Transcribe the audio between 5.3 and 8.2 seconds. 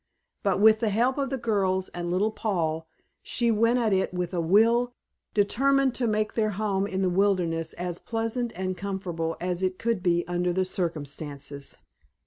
determined to make their home in the wilderness as